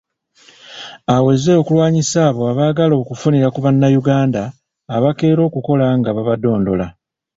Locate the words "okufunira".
3.03-3.47